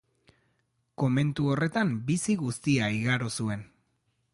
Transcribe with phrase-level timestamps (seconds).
[1.03, 3.69] Komentu horretan bizi guztia igaro zuen.